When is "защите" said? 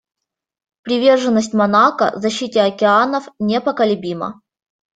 2.15-2.59